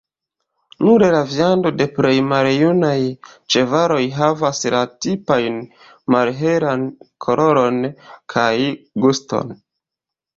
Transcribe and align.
Nur 0.85 1.03
la 1.15 1.17
viando 1.31 1.71
de 1.81 1.85
plej 1.97 2.13
maljunaj 2.29 2.93
ĉevaloj 3.55 3.99
havas 4.15 4.61
la 4.75 4.79
tipajn 5.07 5.59
malhelan 6.15 6.87
koloron 7.27 7.79
kaj 8.35 8.55
guston. 9.05 9.53